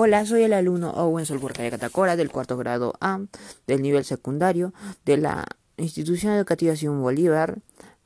[0.00, 3.18] Hola, soy el alumno Owen Solburga Catacora del cuarto grado A
[3.66, 4.72] del nivel secundario
[5.04, 5.44] de la
[5.76, 7.58] institución educativa Simón Bolívar.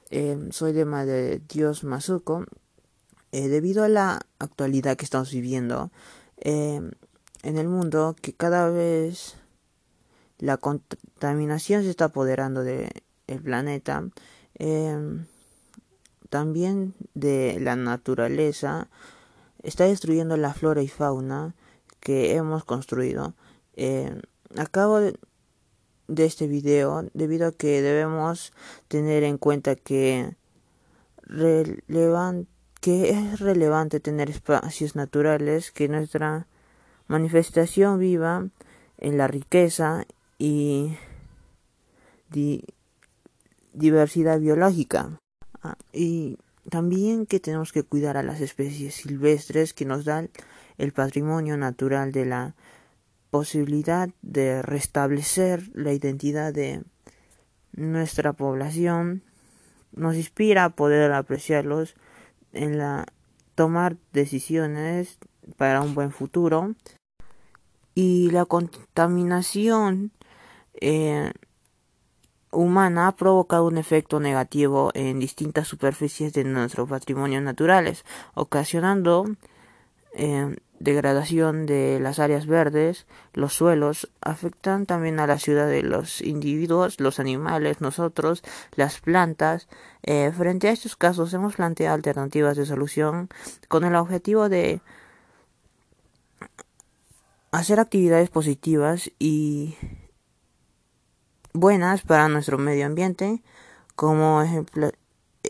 [0.09, 2.47] Em, soy de Madre Dios Mazuco.
[3.31, 5.91] Eh, debido a la actualidad que estamos viviendo
[6.39, 6.93] em,
[7.43, 9.37] en el mundo, que cada vez
[10.39, 12.89] la contaminación se está apoderando del
[13.45, 14.09] planeta,
[14.55, 15.27] em,
[16.31, 18.89] también de la naturaleza,
[19.63, 21.55] está destruyendo la flora y fauna
[22.03, 23.35] que hemos construido.
[23.75, 24.21] Eh,
[24.57, 25.19] acabo de,
[26.17, 28.53] este video debido a que debemos
[28.89, 30.37] tener en cuenta que,
[32.81, 36.49] que es relevante tener espacios naturales, que nuestra
[37.07, 38.49] manifestación viva
[38.99, 40.05] en la riqueza
[40.39, 40.99] y
[43.73, 45.19] diversidad biológica.
[45.63, 46.37] Ah, y
[46.69, 50.31] también que tenemos que cuidar a las especies silvestres que nos dan
[50.83, 52.57] el patrimonio natural de la
[53.31, 56.83] posibilidad de restablecer la identidad de
[57.73, 59.23] nuestra población.
[59.93, 61.95] Nos inspira a poder apreciarlos
[62.53, 63.07] en la
[63.55, 65.19] tomar decisiones
[65.57, 66.75] para un buen futuro.
[67.95, 70.11] Y la contaminación
[70.81, 71.31] eh,
[72.51, 79.27] humana ha provocado un efecto negativo en distintas superficies de nuestros patrimonios naturales, ocasionando
[80.15, 86.21] eh, degradación de las áreas verdes, los suelos, afectan también a la ciudad de los
[86.21, 88.43] individuos, los animales, nosotros,
[88.75, 89.69] las plantas.
[90.03, 93.29] Eh, frente a estos casos hemos planteado alternativas de solución
[93.69, 94.81] con el objetivo de
[97.53, 99.77] hacer actividades positivas y
[101.53, 103.41] buenas para nuestro medio ambiente,
[103.95, 104.43] como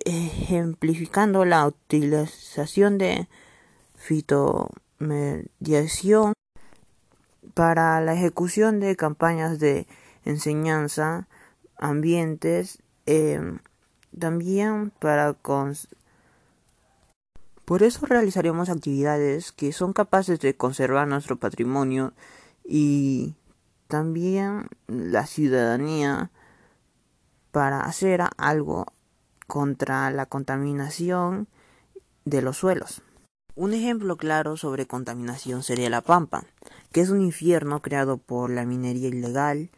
[0.05, 3.28] ejemplificando la utilización de
[5.03, 6.34] fitomediación
[7.55, 9.86] para la ejecución de campañas de
[10.25, 11.28] enseñanza,
[11.77, 13.59] ambientes, em,
[14.19, 15.34] también para
[17.65, 22.12] por eso realizaremos actividades que son capaces de conservar nuestro patrimonio
[22.65, 23.34] y
[23.88, 26.31] también la ciudadanía
[27.50, 28.87] para hacer algo
[29.47, 31.48] contra la contaminación
[32.25, 33.03] de los suelos.
[33.55, 36.45] Un ejemplo claro sobre contaminación sería la Pampa,
[36.91, 39.71] que es un infierno creado por la minería ilegal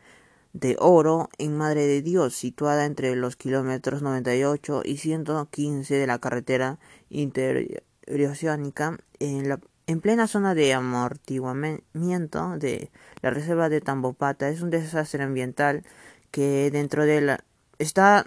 [0.53, 6.21] de oro en Madre de Dios, situada entre los kilómetros 98 y 115 de la
[6.21, 6.79] carretera
[7.11, 12.91] interoceánica en la en plena zona de amortiguamiento de
[13.23, 14.49] la reserva de Tambopata.
[14.49, 15.85] Es un desastre ambiental
[16.31, 17.45] que dentro de la
[17.79, 18.27] está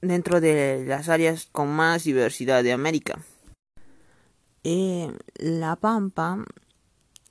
[0.00, 3.20] dentro de las áreas con más diversidad de América.
[4.64, 6.44] Eh, la Pampa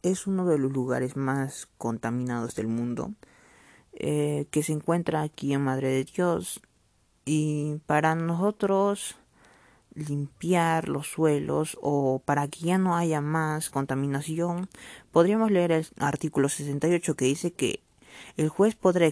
[0.04, 3.12] es uno de los lugares más contaminados del mundo
[3.94, 6.62] eh, que se encuentra aquí en Madre de Dios
[7.26, 9.16] y para nosotros
[9.96, 14.70] limpiar los suelos o para que ya no haya más contaminación,
[15.12, 17.82] podríamos leer el artículo 68 que dice que
[18.38, 19.08] el juez podrá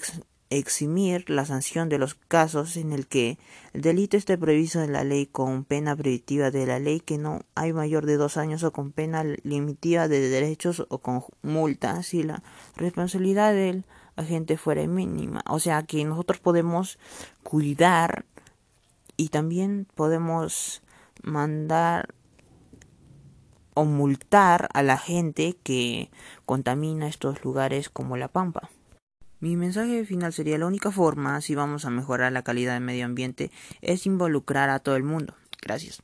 [0.57, 3.37] eximir la sanción de los casos en el que
[3.73, 7.41] el delito esté previsto en la ley con pena preventiva de la ley que no
[7.55, 12.23] hay mayor de dos años o con pena limitiva de derechos o con multa si
[12.23, 12.43] la
[12.75, 15.43] responsabilidad del agente fuera mínima.
[15.47, 16.99] O sea que nosotros podemos
[17.43, 18.25] cuidar
[19.17, 20.81] y también podemos
[21.23, 22.13] mandar
[23.75, 26.11] o multar a la gente que
[26.45, 28.69] contamina estos lugares como la Pampa.
[29.43, 33.03] Mi mensaje final sería la única forma si vamos a mejorar la calidad del medio
[33.03, 35.35] ambiente es involucrar a todo el mundo.
[35.61, 36.01] Gracias.